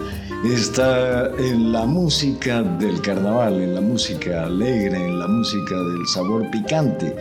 está 0.53 1.31
en 1.39 1.73
la 1.73 1.87
música 1.87 2.63
del 2.63 3.01
carnaval, 3.01 3.63
en 3.63 3.75
la 3.75 3.81
música 3.81 4.45
alegre, 4.45 4.97
en 4.97 5.19
la 5.19 5.27
música 5.27 5.75
del 5.75 6.07
sabor 6.07 6.51
picante, 6.51 7.17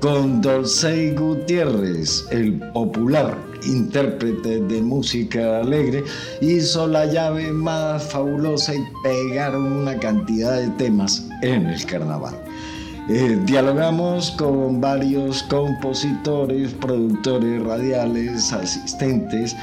con 0.00 0.40
Dolcey 0.42 1.14
Gutiérrez, 1.14 2.26
el 2.32 2.58
popular 2.72 3.38
intérprete 3.64 4.60
de 4.60 4.82
música 4.82 5.60
alegre, 5.60 6.02
hizo 6.40 6.86
la 6.88 7.06
llave 7.06 7.52
más 7.52 8.02
fabulosa 8.02 8.74
y 8.74 8.84
pegaron 9.02 9.64
una 9.64 9.96
cantidad 9.98 10.60
de 10.60 10.68
temas 10.70 11.26
en 11.42 11.66
el 11.66 11.86
carnaval. 11.86 12.34
Eh, 13.08 13.38
dialogamos 13.44 14.30
con 14.32 14.80
varios 14.80 15.42
compositores, 15.44 16.72
productores 16.72 17.62
radiales, 17.62 18.52
asistentes 18.52 19.54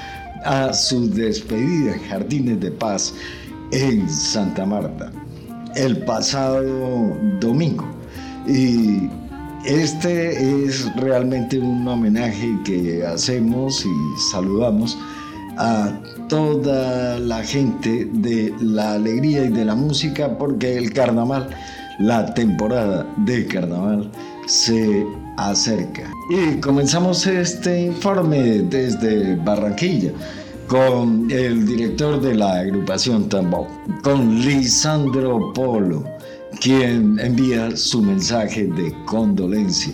a 0.46 0.74
su 0.74 1.10
despedida 1.10 1.94
en 1.94 2.02
Jardines 2.04 2.60
de 2.60 2.72
Paz 2.72 3.14
en 3.72 4.10
Santa 4.10 4.66
Marta 4.66 5.12
el 5.76 5.98
pasado 5.98 7.18
domingo. 7.40 7.86
Y 8.48 9.10
este 9.66 10.66
es 10.66 10.94
realmente 10.96 11.60
un 11.60 11.88
homenaje 11.88 12.58
que 12.66 13.06
hacemos 13.06 13.86
y 13.86 14.22
saludamos 14.32 14.98
a 15.58 15.92
toda 16.28 17.20
la 17.20 17.44
gente 17.44 18.10
de 18.14 18.54
la 18.60 18.94
alegría 18.94 19.46
y 19.46 19.50
de 19.50 19.66
la 19.66 19.76
música 19.76 20.38
porque 20.38 20.78
el 20.78 20.94
carnaval, 20.94 21.50
la 22.00 22.34
temporada 22.34 23.06
de 23.18 23.46
carnaval 23.46 24.10
se 24.48 25.06
acerca. 25.38 26.10
Y 26.30 26.60
comenzamos 26.60 27.28
este 27.28 27.84
informe 27.84 28.40
desde 28.64 29.36
Barranquilla 29.36 30.12
con 30.72 31.30
el 31.30 31.66
director 31.66 32.22
de 32.22 32.34
la 32.34 32.62
agrupación 32.62 33.28
Tambo, 33.28 33.68
con 34.04 34.40
Lisandro 34.40 35.52
Polo 35.52 36.02
quien 36.62 37.20
envía 37.20 37.76
su 37.76 38.02
mensaje 38.02 38.68
de 38.68 38.96
condolencia 39.06 39.92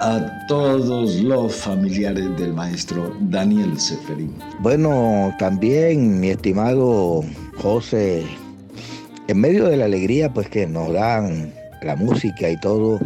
a 0.00 0.24
todos 0.46 1.16
los 1.16 1.52
familiares 1.56 2.36
del 2.38 2.54
maestro 2.54 3.12
Daniel 3.22 3.76
Seferín. 3.80 4.32
Bueno, 4.60 5.34
también 5.40 6.20
mi 6.20 6.28
estimado 6.28 7.24
José, 7.56 8.22
en 9.26 9.40
medio 9.40 9.66
de 9.66 9.76
la 9.76 9.86
alegría 9.86 10.32
pues 10.32 10.48
que 10.48 10.68
nos 10.68 10.92
dan 10.92 11.52
la 11.82 11.96
música 11.96 12.48
y 12.48 12.60
todo, 12.60 13.00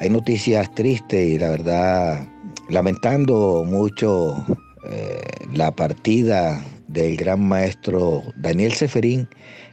hay 0.00 0.08
noticias 0.08 0.74
tristes 0.74 1.32
y 1.32 1.38
la 1.38 1.50
verdad 1.50 2.26
lamentando 2.70 3.62
mucho 3.66 4.42
eh, 4.90 5.20
la 5.54 5.74
partida 5.74 6.64
del 6.88 7.16
gran 7.16 7.46
maestro 7.46 8.22
Daniel 8.36 8.72
Seferín, 8.72 9.28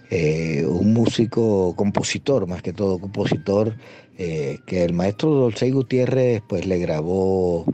eh, 0.09 0.65
un 0.67 0.93
músico 0.93 1.75
compositor, 1.75 2.47
más 2.47 2.61
que 2.61 2.73
todo 2.73 2.99
compositor, 2.99 3.75
eh, 4.17 4.59
que 4.65 4.83
el 4.83 4.93
maestro 4.93 5.29
Dolcey 5.31 5.71
Gutiérrez 5.71 6.41
pues 6.47 6.65
le 6.65 6.79
grabó 6.79 7.65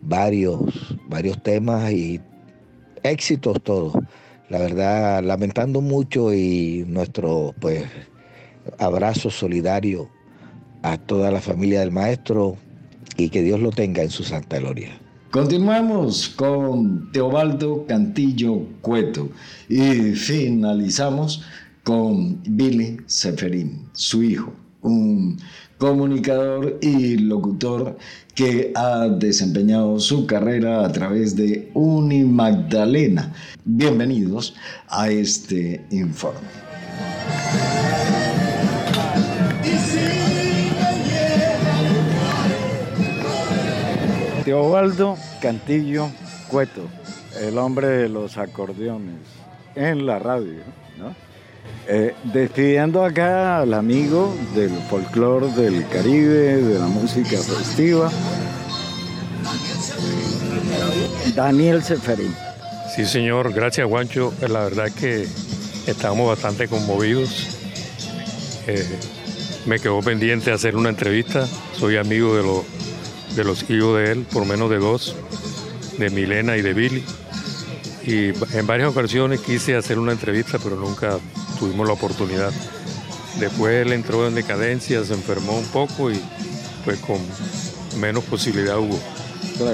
varios, 0.00 0.60
varios 1.08 1.42
temas 1.42 1.92
y 1.92 2.20
éxitos 3.02 3.62
todos. 3.62 3.94
La 4.48 4.58
verdad, 4.58 5.22
lamentando 5.22 5.80
mucho 5.80 6.32
y 6.32 6.84
nuestro 6.86 7.54
pues 7.60 7.84
abrazo 8.78 9.30
solidario 9.30 10.10
a 10.82 10.98
toda 10.98 11.30
la 11.30 11.40
familia 11.40 11.80
del 11.80 11.92
maestro 11.92 12.56
y 13.16 13.28
que 13.28 13.42
Dios 13.42 13.60
lo 13.60 13.70
tenga 13.70 14.02
en 14.02 14.10
su 14.10 14.24
santa 14.24 14.58
gloria. 14.58 15.01
Continuamos 15.32 16.28
con 16.28 17.10
Teobaldo 17.10 17.86
Cantillo 17.86 18.66
Cueto 18.82 19.30
y 19.66 20.12
finalizamos 20.12 21.42
con 21.82 22.42
Billy 22.42 22.98
Seferín, 23.06 23.88
su 23.94 24.22
hijo, 24.22 24.52
un 24.82 25.38
comunicador 25.78 26.78
y 26.82 27.16
locutor 27.16 27.96
que 28.34 28.72
ha 28.74 29.08
desempeñado 29.08 29.98
su 30.00 30.26
carrera 30.26 30.84
a 30.84 30.92
través 30.92 31.34
de 31.34 31.70
Uni 31.72 32.24
Magdalena. 32.24 33.32
Bienvenidos 33.64 34.54
a 34.86 35.08
este 35.08 35.82
informe. 35.90 36.46
Teobaldo 44.52 45.16
Cantillo 45.40 46.10
Cueto, 46.50 46.82
el 47.40 47.56
hombre 47.56 47.86
de 47.86 48.10
los 48.10 48.36
acordeones 48.36 49.16
en 49.74 50.04
la 50.04 50.18
radio, 50.18 50.60
¿no? 50.98 51.14
Eh, 51.88 52.14
despidiendo 52.34 53.02
acá 53.02 53.60
al 53.60 53.72
amigo 53.72 54.36
del 54.54 54.72
folclore 54.90 55.46
del 55.52 55.88
Caribe, 55.88 56.56
de 56.58 56.78
la 56.78 56.84
música 56.84 57.38
festiva, 57.38 58.10
Daniel 61.34 61.82
Seferín. 61.82 62.34
Sí, 62.94 63.06
señor, 63.06 63.54
gracias, 63.54 63.88
Juancho. 63.88 64.34
La 64.46 64.64
verdad 64.64 64.90
que 64.90 65.26
estamos 65.86 66.28
bastante 66.28 66.68
conmovidos. 66.68 67.58
Eh, 68.66 68.86
me 69.64 69.78
quedó 69.78 70.00
pendiente 70.00 70.52
hacer 70.52 70.76
una 70.76 70.90
entrevista. 70.90 71.48
Soy 71.72 71.96
amigo 71.96 72.36
de, 72.36 72.42
de 73.34 73.44
los 73.44 73.68
hijos 73.70 73.98
de 73.98 74.12
él, 74.12 74.26
por 74.32 74.44
menos 74.46 74.70
de 74.70 74.78
dos, 74.78 75.14
de 75.98 76.10
Milena 76.10 76.56
y 76.56 76.62
de 76.62 76.74
Billy. 76.74 77.04
Y 78.04 78.28
en 78.56 78.66
varias 78.66 78.90
ocasiones 78.90 79.40
quise 79.40 79.76
hacer 79.76 79.98
una 79.98 80.12
entrevista, 80.12 80.58
pero 80.62 80.76
nunca 80.76 81.18
tuvimos 81.58 81.86
la 81.86 81.92
oportunidad. 81.94 82.52
Después 83.38 83.86
él 83.86 83.92
entró 83.92 84.26
en 84.26 84.34
decadencia, 84.34 85.04
se 85.04 85.14
enfermó 85.14 85.58
un 85.58 85.66
poco 85.66 86.10
y 86.10 86.20
pues 86.84 86.98
con 87.00 87.18
menos 88.00 88.24
posibilidad 88.24 88.78
hubo. 88.78 88.98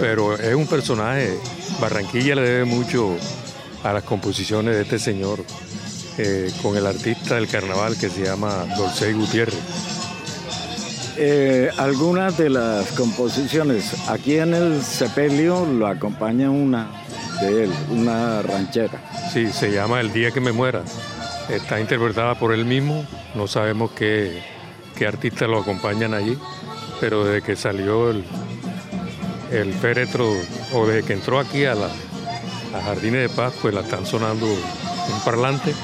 Pero 0.01 0.37
es 0.37 0.55
un 0.55 0.67
personaje, 0.67 1.39
Barranquilla 1.81 2.35
le 2.35 2.43
debe 2.43 2.65
mucho 2.65 3.17
a 3.83 3.93
las 3.93 4.03
composiciones 4.03 4.75
de 4.75 4.83
este 4.83 4.99
señor, 4.99 5.45
eh, 6.19 6.53
con 6.63 6.77
el 6.77 6.87
artista 6.87 7.37
del 7.37 7.49
carnaval 7.49 7.97
que 7.97 8.11
se 8.11 8.25
llama 8.25 8.67
Dolce 8.77 9.13
Gutiérrez. 9.13 9.98
Eh, 11.21 11.69
algunas 11.79 12.39
de 12.39 12.49
las 12.49 12.93
composiciones, 12.93 14.09
aquí 14.09 14.39
en 14.39 14.55
el 14.55 14.81
sepelio 14.85 15.67
lo 15.67 15.89
acompaña 15.89 16.49
una 16.49 16.87
de 17.41 17.65
él, 17.65 17.73
una 17.91 18.41
ranchera. 18.41 19.01
Sí, 19.33 19.49
se 19.51 19.73
llama 19.73 19.99
El 20.01 20.13
día 20.13 20.31
que 20.31 20.41
me 20.41 20.53
muera. 20.53 20.85
Está 21.49 21.81
interpretada 21.81 22.37
por 22.37 22.55
él 22.55 22.65
mismo, 22.65 23.05
no 23.35 23.49
sabemos 23.49 23.91
qué, 23.97 24.41
qué 24.97 25.09
artistas 25.09 25.49
lo 25.49 25.59
acompañan 25.59 26.15
allí, 26.15 26.39
pero 27.01 27.25
desde 27.25 27.43
que 27.45 27.57
salió 27.57 28.11
el, 28.11 28.23
féretro, 29.81 30.33
o 30.73 30.87
desde 30.87 31.05
que 31.05 31.15
entró 31.15 31.41
aquí 31.41 31.65
a, 31.65 31.75
la, 31.75 31.87
a 32.77 32.81
Jardines 32.85 33.29
de 33.29 33.35
Paz, 33.35 33.55
pues 33.61 33.75
la 33.75 33.81
están 33.81 34.07
sonando 34.07 34.47
en 34.47 35.21
parlante. 35.25 35.75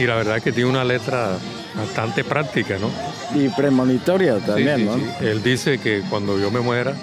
Y 0.00 0.04
la 0.04 0.16
verdad 0.16 0.38
es 0.38 0.42
que 0.42 0.50
tiene 0.50 0.68
una 0.68 0.82
letra 0.82 1.38
bastante 1.76 2.24
práctica, 2.24 2.76
¿no? 2.80 2.90
Y 3.34 3.48
premonitoria 3.48 4.38
también, 4.38 4.86
¿no? 4.86 4.96
Él 5.20 5.42
dice 5.42 5.78
que 5.78 6.02
cuando 6.08 6.38
yo 6.38 6.50
me 6.50 6.60
muera, 6.60 6.94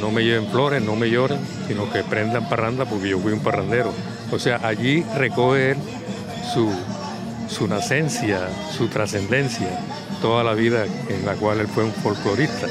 no 0.00 0.10
me 0.10 0.22
lleven 0.22 0.46
flores, 0.48 0.82
no 0.82 0.96
me 0.96 1.10
lloren, 1.10 1.38
sino 1.66 1.90
que 1.90 2.02
prendan 2.02 2.48
parranda 2.48 2.84
porque 2.84 3.08
yo 3.08 3.18
fui 3.18 3.32
un 3.32 3.40
parrandero. 3.40 3.92
O 4.30 4.38
sea, 4.38 4.60
allí 4.62 5.04
recoge 5.16 5.72
él 5.72 5.76
su, 6.52 6.70
su 7.48 7.66
nacencia, 7.68 8.40
su 8.76 8.88
trascendencia, 8.88 9.68
toda 10.20 10.44
la 10.44 10.54
vida 10.54 10.84
en 11.08 11.24
la 11.24 11.34
cual 11.34 11.60
él 11.60 11.68
fue 11.68 11.84
un 11.84 11.92
folclorista. 11.92 12.66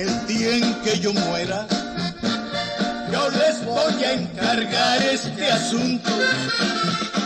El 0.00 0.26
día 0.26 0.56
en 0.56 0.74
que 0.82 0.98
yo 0.98 1.12
muera, 1.12 1.66
yo 3.12 3.30
les 3.30 3.64
voy 3.66 4.04
a 4.04 4.12
encargar 4.12 5.02
este 5.02 5.50
asunto, 5.50 6.10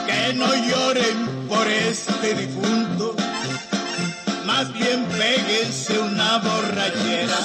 que 0.07 0.35
no 0.35 0.53
lloren 0.69 1.47
por 1.49 1.67
este 1.69 2.35
difunto. 2.35 3.15
Más 4.45 4.73
bien 4.73 5.05
péguense 5.07 5.99
una 5.99 6.39
borrachera. 6.39 7.39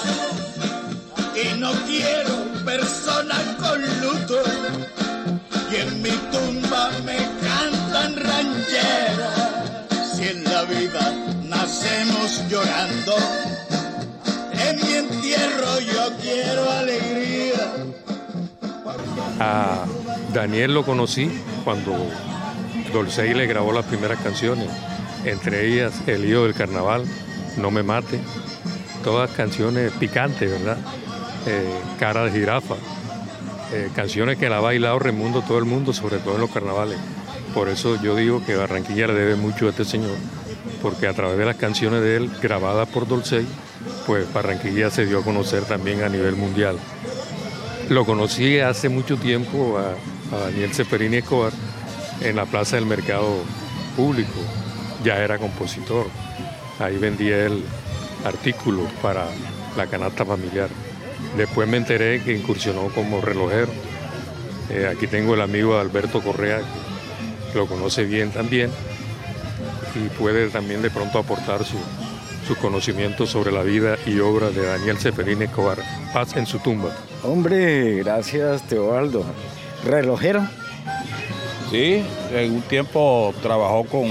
Y 1.36 1.60
no 1.60 1.72
quiero 1.86 2.36
personas 2.66 3.44
con 3.60 3.82
luto. 4.02 4.42
Y 5.72 5.76
en 5.76 6.02
mi 6.02 6.16
tumba 6.32 6.90
me 7.06 7.18
cantan 7.46 8.16
rancheras. 8.16 9.38
Si 10.16 10.28
en 10.28 10.44
la 10.44 10.64
vida 10.64 11.14
nacemos 11.44 12.42
llorando, 12.50 13.16
A 19.40 19.86
Daniel 20.34 20.74
lo 20.74 20.84
conocí 20.84 21.32
cuando 21.64 21.96
Dolcey 22.92 23.34
le 23.34 23.48
grabó 23.48 23.72
las 23.72 23.86
primeras 23.86 24.20
canciones, 24.20 24.68
entre 25.24 25.68
ellas 25.68 25.94
El 26.08 26.26
Hijo 26.26 26.44
del 26.44 26.54
Carnaval, 26.54 27.06
No 27.58 27.72
Me 27.72 27.84
Mate, 27.84 28.20
todas 29.04 29.32
canciones 29.32 29.92
picantes, 29.94 30.52
¿verdad? 30.52 30.78
Eh, 31.48 31.70
cara 32.00 32.26
de 32.26 32.32
jirafa, 32.32 32.76
eh, 33.72 33.90
canciones 33.96 34.38
que 34.38 34.50
la 34.50 34.58
ha 34.58 34.62
bailado 34.62 35.00
Remundo 35.00 35.42
todo 35.42 35.58
el 35.58 35.66
mundo, 35.66 35.94
sobre 35.94 36.18
todo 36.18 36.36
en 36.36 36.42
los 36.42 36.52
carnavales. 36.52 36.98
Por 37.54 37.70
eso 37.70 38.02
yo 38.02 38.16
digo 38.16 38.44
que 38.46 38.56
Barranquilla 38.56 39.08
le 39.08 39.14
debe 39.14 39.36
mucho 39.36 39.68
a 39.68 39.70
este 39.70 39.86
señor, 39.86 40.18
porque 40.82 41.08
a 41.08 41.14
través 41.14 41.38
de 41.38 41.46
las 41.46 41.56
canciones 41.56 42.02
de 42.02 42.18
él, 42.18 42.32
grabadas 42.42 42.90
por 42.90 43.08
Dolcey, 43.08 43.48
pues 44.06 44.32
Barranquilla 44.34 44.90
se 44.90 45.06
dio 45.06 45.20
a 45.20 45.24
conocer 45.24 45.64
también 45.64 46.04
a 46.04 46.10
nivel 46.10 46.36
mundial. 46.36 46.78
Lo 47.90 48.06
conocí 48.06 48.60
hace 48.60 48.88
mucho 48.88 49.18
tiempo 49.18 49.80
a, 49.80 49.96
Daniel 50.46 50.72
Ceperini 50.76 51.18
Escobar 51.18 51.52
en 52.22 52.36
la 52.36 52.46
Plaza 52.46 52.76
del 52.76 52.86
Mercado 52.86 53.44
Público. 53.96 54.40
Ya 55.04 55.18
era 55.18 55.40
compositor. 55.40 56.06
Ahí 56.78 56.98
vendía 56.98 57.48
él 57.48 57.64
artículos 58.24 58.88
para 59.02 59.26
la 59.76 59.88
canasta 59.88 60.24
familiar. 60.24 60.70
Después 61.36 61.68
me 61.68 61.78
enteré 61.78 62.22
que 62.22 62.36
incursionó 62.36 62.90
como 62.90 63.22
relojero. 63.22 63.72
Eh, 64.70 64.88
aquí 64.88 65.08
tengo 65.08 65.34
el 65.34 65.42
amigo 65.42 65.80
Alberto 65.80 66.22
Correa, 66.22 66.60
que 67.52 67.58
lo 67.58 67.66
conoce 67.66 68.04
bien 68.04 68.30
también, 68.30 68.70
y 69.96 70.10
puede 70.10 70.50
también 70.50 70.84
de 70.84 70.92
pronto 70.92 71.18
aportar 71.18 71.66
su, 71.66 71.78
sus 72.50 72.58
conocimientos 72.58 73.30
sobre 73.30 73.52
la 73.52 73.62
vida 73.62 73.96
y 74.08 74.20
obra 74.22 74.50
de 74.50 74.66
Daniel 74.66 74.98
Ceferín 74.98 75.40
Escobar. 75.44 75.78
Paz 76.12 76.36
en 76.36 76.48
su 76.48 76.58
tumba. 76.58 76.90
Hombre, 77.24 77.98
gracias 77.98 78.64
Teobaldo. 78.64 79.24
¿Relojero? 79.86 80.42
Sí, 81.70 82.04
en 82.34 82.54
un 82.54 82.62
tiempo 82.64 83.36
trabajó 83.44 83.84
con, 83.84 84.08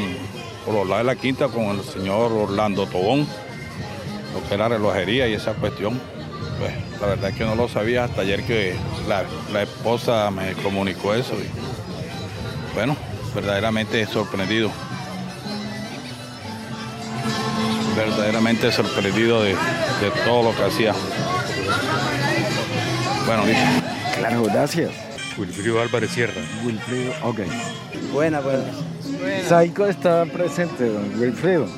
por 0.65 0.73
los 0.73 0.89
lados 0.89 0.99
de 0.99 1.15
la 1.15 1.17
quinta 1.17 1.49
con 1.49 1.65
el 1.65 1.83
señor 1.83 2.31
Orlando 2.31 2.87
Tobón, 2.87 3.27
lo 4.33 4.49
que 4.49 4.55
era 4.55 4.69
relojería 4.69 5.27
y 5.27 5.35
esa 5.35 5.55
cuestión. 5.55 6.01
Pues, 6.61 6.73
la 7.01 7.09
verdad 7.09 7.31
es 7.31 7.37
que 7.37 7.45
no 7.45 7.57
lo 7.57 7.67
sabía 7.67 8.05
hasta 8.05 8.21
ayer 8.21 8.45
que 8.45 8.77
la, 9.09 9.25
la 9.53 9.63
esposa 9.65 10.31
me 10.31 10.53
comunicó 10.63 11.13
eso. 11.13 11.35
Y, 11.35 12.75
bueno, 12.77 12.97
verdaderamente 13.35 14.07
sorprendido. 14.07 14.71
Verdaderamente 18.19 18.73
sorprendido 18.73 19.45
de, 19.45 19.51
de 19.51 20.11
todo 20.25 20.51
lo 20.51 20.57
que 20.57 20.65
hacía. 20.65 20.93
Bueno, 23.25 23.47
listo. 23.47 23.65
Claro, 24.19 24.43
gracias. 24.43 24.91
Wilfrido 25.39 25.81
Álvarez 25.81 26.11
Sierra. 26.11 26.43
Wilfrido, 26.65 27.13
ok. 27.23 27.41
Buena, 28.13 28.41
buena. 28.41 28.65
Saico 29.49 29.87
está 29.87 30.25
presente, 30.25 30.89
don 30.89 31.21
Wilfrido. 31.21 31.69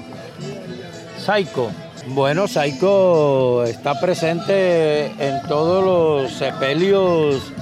Saico. 1.18 1.70
Bueno, 2.06 2.48
Saico 2.48 3.62
está 3.64 4.00
presente 4.00 5.08
en 5.18 5.42
todos 5.46 5.84
los 5.84 6.32
sepelios 6.32 7.52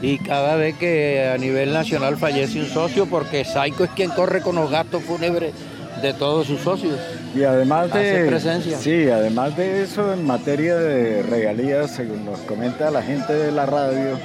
y 0.00 0.18
cada 0.18 0.54
vez 0.54 0.76
que 0.76 1.28
a 1.34 1.38
nivel 1.38 1.72
nacional 1.72 2.16
fallece 2.16 2.60
un 2.60 2.68
socio, 2.68 3.06
porque 3.06 3.44
Saico 3.44 3.82
es 3.82 3.90
quien 3.90 4.10
corre 4.10 4.42
con 4.42 4.54
los 4.54 4.70
gastos 4.70 5.02
fúnebres 5.02 5.52
de 6.00 6.14
todos 6.14 6.46
sus 6.46 6.60
socios. 6.60 7.00
Y 7.34 7.44
además 7.44 7.92
de 7.92 8.26
presencia. 8.26 8.78
sí, 8.78 9.08
además 9.08 9.56
de 9.56 9.82
eso 9.82 10.12
en 10.12 10.26
materia 10.26 10.76
de 10.76 11.22
regalías, 11.22 11.90
según 11.90 12.24
nos 12.24 12.38
comenta 12.40 12.90
la 12.90 13.02
gente 13.02 13.32
de 13.32 13.52
la 13.52 13.66
radio, 13.66 14.18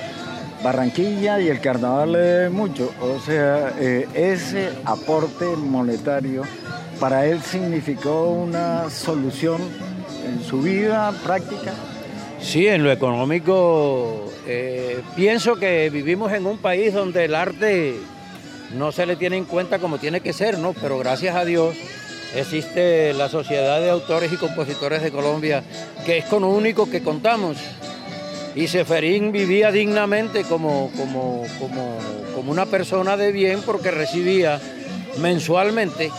Barranquilla 0.64 1.42
y 1.42 1.50
el 1.50 1.60
carnaval 1.60 2.14
le 2.14 2.20
debe 2.20 2.50
mucho. 2.50 2.94
O 3.02 3.20
sea, 3.20 3.74
eh, 3.80 4.08
ese 4.14 4.70
aporte 4.86 5.46
monetario 5.58 6.44
para 7.00 7.26
él 7.26 7.42
significó 7.42 8.30
una 8.30 8.90
solución 8.90 9.62
en 10.26 10.42
su 10.42 10.62
vida 10.62 11.12
práctica. 11.24 11.74
Sí, 12.40 12.68
en 12.68 12.84
lo 12.84 12.92
económico, 12.92 14.32
eh, 14.48 15.02
pienso 15.16 15.56
que 15.58 15.90
vivimos 15.90 16.32
en 16.32 16.46
un 16.46 16.58
país 16.58 16.94
donde 16.94 17.26
el 17.26 17.36
arte 17.36 17.96
no 18.78 18.92
se 18.92 19.06
le 19.06 19.18
tiene 19.18 19.38
en 19.38 19.46
cuenta 19.46 19.80
como 19.80 19.98
tiene 19.98 20.22
que 20.22 20.32
ser, 20.32 20.58
¿no? 20.58 20.74
Pero 20.74 20.98
gracias 20.98 21.36
a 21.36 21.44
Dios 21.44 21.76
existe 22.36 23.14
la 23.14 23.30
Sociedad 23.30 23.80
de 23.82 23.90
Autores 23.90 24.32
y 24.32 24.38
Compositores 24.38 25.02
de 25.02 25.12
Colombia, 25.12 25.64
que 26.06 26.20
es 26.20 26.26
con 26.26 26.42
lo 26.42 26.50
único 26.50 26.90
que 26.90 27.02
contamos. 27.02 27.58
Y 28.56 28.68
Seferín 28.68 29.32
vivía 29.32 29.72
dignamente 29.72 30.44
como, 30.44 30.92
como, 30.96 31.46
como, 31.60 31.98
como 32.36 32.52
una 32.52 32.66
persona 32.66 33.18
de 33.18 33.32
bien 33.32 33.62
porque 33.66 33.92
recibía 33.92 34.60
mensualmente 35.20 36.12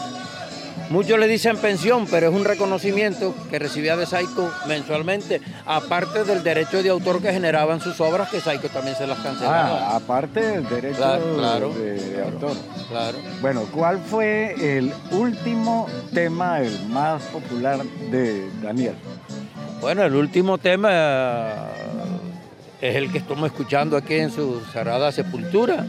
Muchos 0.91 1.19
le 1.19 1.27
dicen 1.27 1.57
pensión, 1.57 2.07
pero 2.11 2.29
es 2.29 2.35
un 2.35 2.45
reconocimiento 2.45 3.35
que 3.51 3.59
recibía 3.59 3.97
de 3.97 4.07
Saico 4.07 4.51
mensualmente, 4.69 5.41
aparte 5.67 6.25
del 6.25 6.43
derecho 6.43 6.83
de 6.83 6.91
autor 6.91 7.21
que 7.23 7.33
generaban 7.33 7.81
sus 7.81 8.01
obras, 8.01 8.29
que 8.31 8.41
Saico 8.41 8.69
también 8.69 8.95
se 8.97 9.07
las 9.07 9.19
cancelaba. 9.19 9.93
Ah, 9.93 9.97
aparte 9.97 10.41
del 10.41 10.69
derecho 10.69 10.97
Claro, 10.99 11.37
claro. 11.37 11.75
de, 11.75 11.95
de 11.95 12.23
autor. 12.23 12.53
Claro. 12.89 13.19
Bueno, 13.41 13.63
¿cuál 13.73 13.99
fue 13.99 14.55
el 14.79 14.93
último 15.11 15.89
tema, 16.13 16.61
el 16.61 16.87
más 16.89 17.23
popular 17.25 17.83
de 18.11 18.47
Daniel? 18.63 18.95
Bueno, 19.81 20.03
el 20.05 20.15
último 20.15 20.59
tema 20.59 20.91
eh, 20.93 21.55
es 22.81 22.97
el 22.97 23.11
que 23.11 23.19
estamos 23.19 23.47
escuchando 23.47 23.97
aquí 23.97 24.15
en 24.15 24.31
su 24.31 24.61
Sagrada 24.73 25.11
Sepultura. 25.13 25.87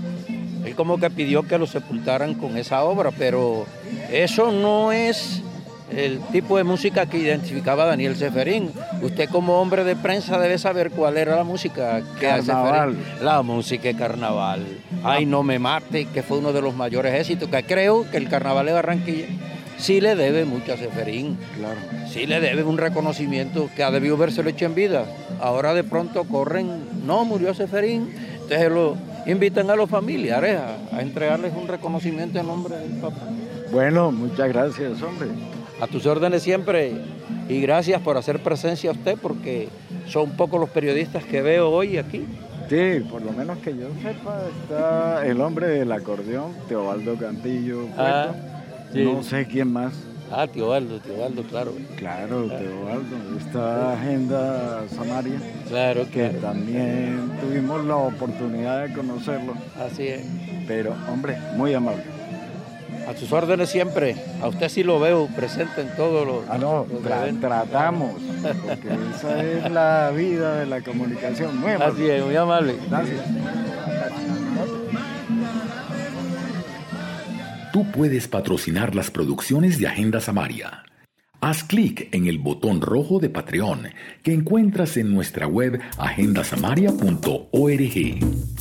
Él 0.66 0.74
como 0.76 0.98
que 1.00 1.10
pidió 1.12 1.44
que 1.44 1.60
lo 1.60 1.68
sepultaran 1.68 2.34
con 2.34 2.58
esa 2.58 2.84
obra, 2.84 3.12
pero 3.12 3.66
eso 4.12 4.52
no 4.52 4.92
es 4.92 5.42
el 5.92 6.20
tipo 6.32 6.58
de 6.58 6.64
música 6.64 7.06
que 7.06 7.18
identificaba 7.18 7.84
a 7.84 7.88
Daniel 7.88 8.16
Seferín. 8.16 8.72
Usted 9.02 9.30
como 9.30 9.62
hombre 9.62 9.84
de 9.84 9.96
prensa 9.96 10.40
debe 10.40 10.58
saber 10.58 10.92
cuál 10.92 11.18
era 11.18 11.36
la 11.36 11.44
música 11.44 12.02
que 12.20 12.28
Carnaval. 12.28 12.98
La 13.22 13.42
música 13.42 13.84
de 13.84 13.96
carnaval. 13.96 14.66
Ay, 15.04 15.26
no 15.26 15.44
me 15.44 15.60
mate, 15.60 16.06
que 16.06 16.24
fue 16.24 16.40
uno 16.40 16.54
de 16.54 16.62
los 16.62 16.76
mayores 16.76 17.14
éxitos, 17.14 17.50
que 17.50 17.64
creo 17.64 18.10
que 18.10 18.18
el 18.18 18.30
carnaval 18.30 18.66
de 18.66 18.74
Barranquilla 18.74 19.28
sí 19.78 20.02
le 20.02 20.16
debe 20.16 20.46
mucho 20.46 20.74
a 20.74 20.78
Seferín. 20.78 21.38
Claro. 21.56 21.80
Sí 22.12 22.26
le 22.26 22.40
debe 22.40 22.64
un 22.64 22.78
reconocimiento 22.78 23.70
que 23.76 23.84
ha 23.84 23.92
debido 23.92 24.16
haberse 24.16 24.48
hecho 24.50 24.66
en 24.66 24.76
vida. 24.76 25.06
Ahora 25.40 25.74
de 25.74 25.84
pronto 25.84 26.24
corren, 26.24 27.06
no, 27.06 27.26
murió 27.26 27.54
Seferín. 27.54 28.12
Entonces 28.42 28.72
lo 28.72 28.96
invitan 29.26 29.70
a 29.70 29.76
los 29.76 29.90
familiares 29.90 30.58
a, 30.60 30.98
a 30.98 31.02
entregarles 31.02 31.54
un 31.56 31.68
reconocimiento 31.68 32.40
en 32.40 32.48
nombre 32.48 32.76
del 32.78 32.92
papá. 33.02 33.28
Bueno, 33.72 34.12
muchas 34.12 34.48
gracias, 34.50 35.02
hombre. 35.02 35.28
A 35.82 35.88
tus 35.88 36.06
órdenes 36.06 36.44
siempre 36.44 36.94
y 37.50 37.60
gracias 37.62 38.02
por 38.02 38.18
hacer 38.18 38.42
presencia 38.42 38.90
a 38.90 38.94
usted 38.94 39.18
porque 39.22 39.68
son 40.08 40.32
pocos 40.32 40.60
los 40.60 40.70
periodistas 40.70 41.24
que 41.26 41.42
veo 41.42 41.70
hoy 41.70 41.98
aquí. 41.98 42.26
Sí, 42.70 43.02
por 43.10 43.22
lo 43.22 43.32
menos 43.32 43.58
que 43.60 43.76
yo 43.76 43.88
sepa, 44.02 44.42
está 44.62 45.26
el 45.26 45.40
hombre 45.42 45.68
del 45.68 45.92
acordeón, 45.92 46.54
Teobaldo 46.68 47.16
Cantillo. 47.16 47.88
Ah, 47.98 48.32
sí. 48.94 49.04
No 49.04 49.22
sé 49.22 49.46
quién 49.46 49.72
más. 49.72 49.94
Ah, 50.32 50.48
tío 50.48 50.70
Baldo, 50.70 51.00
tío 51.00 51.20
Baldo, 51.20 51.44
claro. 51.44 51.74
Claro, 51.98 52.48
Teobaldo. 52.48 53.38
Está 53.38 53.94
Agenda 53.94 54.84
Samaria, 54.90 55.40
Claro 55.68 56.06
que 56.06 56.32
que 56.32 56.38
también 56.40 57.32
tuvimos 57.42 57.86
la 57.86 57.98
oportunidad 57.98 58.88
de 58.88 58.94
conocerlo. 58.94 59.54
así 59.80 60.08
es. 60.08 60.26
Pero, 60.68 60.96
hombre, 61.12 61.38
muy 61.56 61.74
amable. 61.76 62.15
A 63.08 63.14
tus 63.14 63.32
órdenes 63.32 63.70
siempre. 63.70 64.16
A 64.42 64.48
usted 64.48 64.68
sí 64.70 64.84
lo 64.84 65.00
veo 65.00 65.28
presente 65.36 65.82
en 65.82 65.96
todos 65.96 66.26
los, 66.26 66.50
Ah, 66.50 66.58
no, 66.58 66.88
los 66.92 67.04
tra- 67.04 67.22
eventos. 67.22 67.42
tratamos, 67.50 68.14
porque 68.66 68.88
esa 69.16 69.44
es 69.44 69.72
la 69.72 70.12
vida 70.16 70.60
de 70.60 70.66
la 70.66 70.82
comunicación. 70.82 71.60
Muy 71.60 71.72
amable. 71.74 71.94
Así 71.94 72.10
es, 72.10 72.26
muy 72.26 72.36
amable. 72.36 72.76
Gracias. 72.90 73.22
Tú 77.72 77.86
puedes 77.92 78.28
patrocinar 78.28 78.96
las 78.96 79.12
producciones 79.12 79.78
de 79.80 79.88
Agenda 79.88 80.20
Samaria. 80.22 80.84
Haz 81.42 81.64
clic 81.64 82.08
en 82.14 82.26
el 82.28 82.40
botón 82.40 82.82
rojo 82.82 83.20
de 83.20 83.30
Patreon 83.30 83.90
que 84.24 84.34
encuentras 84.34 84.98
en 84.98 85.14
nuestra 85.14 85.46
web 85.46 85.80
agendasamaria.org. 85.98 88.55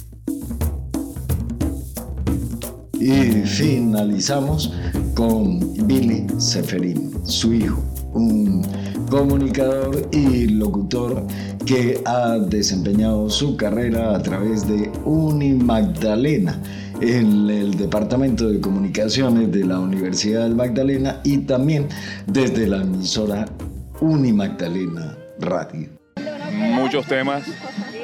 Y 3.05 3.43
finalizamos 3.43 4.73
con 5.15 5.61
Billy 5.87 6.27
Seferín, 6.39 7.13
su 7.27 7.53
hijo, 7.53 7.85
un 8.15 8.63
comunicador 9.11 10.09
y 10.11 10.47
locutor 10.47 11.23
que 11.67 12.01
ha 12.07 12.39
desempeñado 12.39 13.29
su 13.29 13.59
carrera 13.59 14.17
a 14.17 14.23
través 14.23 14.67
de 14.67 14.91
Unimagdalena 15.05 16.59
en 17.03 17.51
el 17.51 17.77
Departamento 17.77 18.49
de 18.49 18.59
Comunicaciones 18.59 19.53
de 19.53 19.67
la 19.67 19.81
Universidad 19.81 20.45
del 20.45 20.55
Magdalena 20.55 21.21
y 21.25 21.37
también 21.41 21.89
desde 22.27 22.67
la 22.67 22.79
emisora 22.79 23.45
Unimagdalena 24.01 25.15
Radio. 25.41 25.91
Muchos 26.55 27.07
temas, 27.07 27.45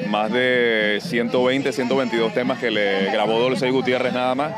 más 0.08 0.32
de 0.32 0.98
120, 1.02 1.72
122 1.72 2.34
temas 2.34 2.58
que 2.58 2.70
le 2.70 3.10
grabó 3.12 3.38
Dolce 3.38 3.70
Gutiérrez 3.70 4.12
nada 4.12 4.34
más. 4.34 4.52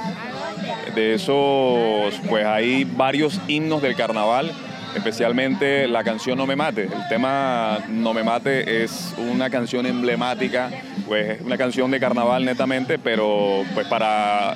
De 0.94 1.14
esos, 1.14 2.14
pues 2.28 2.44
hay 2.44 2.84
varios 2.84 3.40
himnos 3.49 3.82
del 3.82 3.96
carnaval 3.96 4.52
especialmente 4.94 5.88
la 5.88 6.04
canción 6.04 6.38
No 6.38 6.46
me 6.46 6.56
mate. 6.56 6.84
El 6.84 7.08
tema 7.08 7.78
No 7.88 8.12
me 8.12 8.22
mate 8.22 8.84
es 8.84 9.14
una 9.18 9.50
canción 9.50 9.87
emblemática, 9.87 10.70
pues 11.06 11.40
es 11.40 11.40
una 11.40 11.56
canción 11.56 11.90
de 11.90 12.00
carnaval 12.00 12.44
netamente, 12.44 12.99
pero 12.99 13.64
pues 13.75 13.87
para 13.87 14.54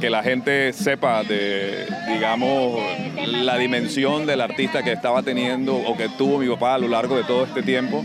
que 0.00 0.10
la 0.10 0.22
gente 0.22 0.72
sepa 0.72 1.22
de, 1.22 1.86
digamos, 2.08 2.80
la 3.26 3.56
dimensión 3.56 4.26
del 4.26 4.40
artista 4.40 4.82
que 4.82 4.92
estaba 4.92 5.22
teniendo 5.22 5.76
o 5.76 5.96
que 5.96 6.08
tuvo 6.10 6.38
mi 6.38 6.48
papá 6.48 6.74
a 6.74 6.78
lo 6.78 6.88
largo 6.88 7.16
de 7.16 7.24
todo 7.24 7.44
este 7.44 7.62
tiempo. 7.62 8.04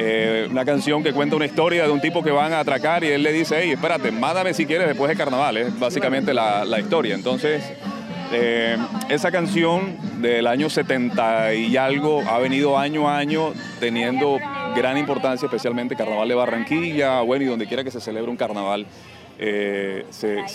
Eh, 0.00 0.46
una 0.48 0.64
canción 0.64 1.02
que 1.02 1.12
cuenta 1.12 1.34
una 1.34 1.46
historia 1.46 1.84
de 1.84 1.90
un 1.90 2.00
tipo 2.00 2.22
que 2.22 2.30
van 2.30 2.52
a 2.52 2.60
atracar 2.60 3.02
y 3.02 3.08
él 3.08 3.22
le 3.24 3.32
dice, 3.32 3.58
hey, 3.60 3.72
espérate, 3.72 4.12
mátame 4.12 4.54
si 4.54 4.64
quieres 4.64 4.86
después 4.86 5.08
de 5.08 5.16
carnaval, 5.16 5.56
es 5.56 5.76
básicamente 5.76 6.32
la, 6.32 6.64
la 6.64 6.78
historia. 6.78 7.16
Entonces, 7.16 7.64
eh, 8.30 8.76
esa 9.08 9.32
canción 9.32 9.96
del 10.20 10.46
año 10.46 10.68
70 10.68 11.54
y 11.54 11.76
algo 11.76 12.22
ha 12.28 12.38
venido 12.38 12.76
año 12.78 13.08
a 13.08 13.16
año 13.16 13.54
teniendo 13.80 14.38
gran 14.76 14.98
importancia, 14.98 15.46
especialmente 15.46 15.96
Carnaval 15.96 16.28
de 16.28 16.34
Barranquilla, 16.34 17.22
bueno, 17.22 17.44
y 17.44 17.48
donde 17.48 17.66
quiera 17.66 17.82
que 17.82 17.90
se 17.90 18.00
celebre 18.00 18.30
un 18.30 18.36
carnaval. 18.36 18.86
Eh, 19.40 20.04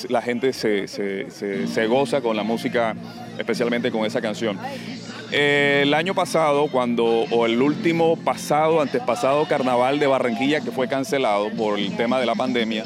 la 0.09 0.21
gente 0.21 0.53
se, 0.53 1.88
goza 1.88 2.21
con 2.21 2.35
la 2.35 2.43
música, 2.43 2.95
especialmente 3.38 3.91
con 3.91 4.05
esa 4.05 4.21
canción. 4.21 4.57
Eh, 5.35 5.81
el 5.83 5.93
año 5.95 6.13
pasado, 6.13 6.67
cuando, 6.67 7.03
o 7.05 7.45
el 7.45 7.61
último 7.61 8.15
pasado, 8.15 8.81
antes 8.81 9.01
pasado 9.01 9.45
carnaval 9.47 9.99
de 9.99 10.07
Barranquilla, 10.07 10.61
que 10.61 10.71
fue 10.71 10.87
cancelado 10.87 11.49
por 11.51 11.79
el 11.79 11.95
tema 11.97 12.19
de 12.19 12.25
la 12.27 12.35
pandemia, 12.35 12.83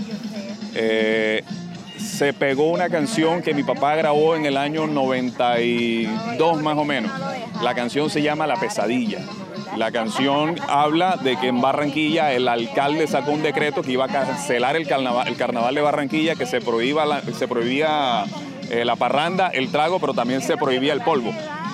se 1.97 2.33
pegó 2.33 2.71
una 2.71 2.89
canción 2.89 3.41
que 3.41 3.53
mi 3.53 3.63
papá 3.63 3.95
grabó 3.95 4.35
en 4.35 4.45
el 4.45 4.57
año 4.57 4.87
92 4.87 6.61
más 6.63 6.77
o 6.77 6.85
menos. 6.85 7.11
La 7.61 7.75
canción 7.75 8.09
se 8.09 8.21
llama 8.21 8.47
La 8.47 8.55
Pesadilla. 8.55 9.19
La 9.75 9.91
canción 9.91 10.55
habla 10.67 11.17
de 11.17 11.37
que 11.37 11.49
en 11.49 11.61
Barranquilla 11.61 12.33
el 12.33 12.47
alcalde 12.47 13.05
sacó 13.05 13.31
un 13.31 13.43
decreto 13.43 13.83
que 13.83 13.91
iba 13.91 14.05
a 14.05 14.07
cancelar 14.07 14.75
el 14.75 14.87
carnaval, 14.87 15.27
el 15.27 15.35
carnaval 15.35 15.75
de 15.75 15.81
Barranquilla, 15.81 16.35
que 16.35 16.47
se 16.47 16.59
prohibía 16.61 18.25
eh, 18.71 18.85
la 18.85 18.95
parranda, 18.95 19.49
el 19.49 19.71
trago, 19.71 19.99
pero 19.99 20.13
también 20.13 20.41
se 20.41 20.57
prohibía 20.57 20.93
el 20.93 21.01
polvo. 21.01 21.31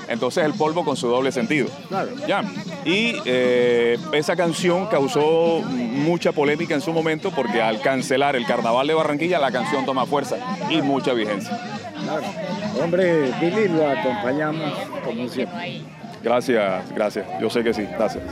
Entonces 0.07 0.43
el 0.43 0.53
polvo 0.53 0.83
con 0.85 0.95
su 0.95 1.07
doble 1.07 1.31
sentido. 1.31 1.67
Claro. 1.87 2.11
Ya. 2.27 2.43
Y 2.85 3.15
eh, 3.25 3.97
esa 4.11 4.35
canción 4.35 4.87
causó 4.87 5.61
mucha 5.61 6.31
polémica 6.31 6.73
en 6.73 6.81
su 6.81 6.91
momento 6.91 7.31
porque 7.31 7.61
al 7.61 7.81
cancelar 7.81 8.35
el 8.35 8.45
carnaval 8.45 8.87
de 8.87 8.93
Barranquilla 8.93 9.39
la 9.39 9.51
canción 9.51 9.85
toma 9.85 10.05
fuerza 10.05 10.37
y 10.69 10.81
mucha 10.81 11.13
vigencia. 11.13 11.59
Claro. 12.03 12.25
Hombre, 12.83 13.31
Billy, 13.39 13.67
lo 13.69 13.87
acompañamos 13.87 14.73
como 15.05 15.27
siempre. 15.29 15.81
Gracias, 16.21 16.89
gracias. 16.91 17.25
Yo 17.41 17.49
sé 17.49 17.63
que 17.63 17.73
sí, 17.73 17.83
gracias. 17.97 18.23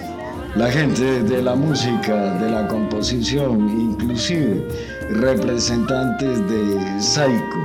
La 0.56 0.70
gente 0.70 1.24
de 1.24 1.42
la 1.42 1.56
música, 1.56 2.34
de 2.34 2.50
la 2.50 2.68
composición, 2.68 3.70
inclusive 3.70 4.68
representantes 5.10 6.50
de 6.50 7.02
Saico 7.02 7.58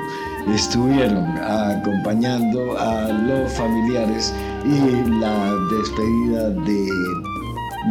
estuvieron 0.54 1.26
acompañando 1.38 2.78
a 2.78 3.08
los 3.08 3.52
familiares 3.52 4.32
y 4.64 5.10
la 5.20 5.52
despedida 5.70 6.50
de 6.50 6.88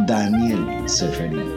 Daniel 0.06 0.88
Seferín. 0.88 1.52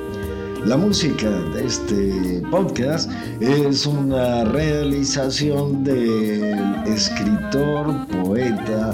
La 0.66 0.76
música 0.76 1.30
de 1.30 1.66
este 1.66 2.42
podcast 2.52 3.10
es 3.40 3.86
una 3.86 4.44
realización 4.44 5.86
del 5.86 6.76
escritor, 6.86 8.08
poeta, 8.08 8.92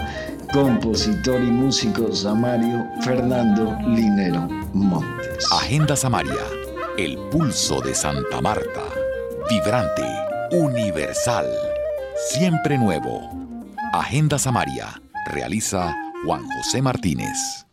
compositor 0.54 1.42
y 1.42 1.50
músico 1.50 2.14
Samario 2.14 2.86
Fernando 3.02 3.76
Linero 3.88 4.48
Montes. 4.74 5.52
Agenda 5.52 5.96
Samaria, 5.96 6.44
el 7.00 7.18
pulso 7.32 7.82
de 7.82 7.96
Santa 7.96 8.42
Marta, 8.42 8.84
vibrante, 9.50 10.04
universal 10.52 11.46
Siempre 12.16 12.78
nuevo. 12.78 13.30
Agenda 13.92 14.40
Samaria. 14.40 15.02
Realiza 15.28 15.94
Juan 16.24 16.44
José 16.48 16.82
Martínez. 16.82 17.65